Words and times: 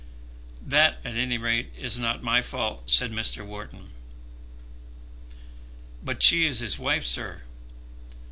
"That 0.65 0.97
at 1.05 1.15
any 1.15 1.37
rate 1.37 1.71
is 1.77 1.99
not 1.99 2.23
my 2.23 2.41
fault," 2.41 2.89
said 2.89 3.11
Mr. 3.11 3.45
Wharton. 3.45 3.91
"But 6.03 6.23
she 6.23 6.47
is 6.47 6.57
his 6.57 6.79
wife, 6.79 7.05
sir. 7.05 7.43